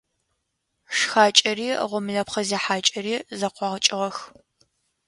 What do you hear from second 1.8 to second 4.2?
гъомлэпхъэ зехьакӏэри зэхъокӏыгъэх.